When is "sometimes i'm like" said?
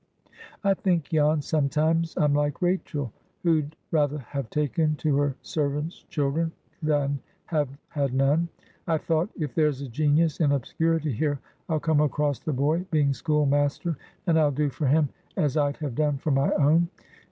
1.43-2.59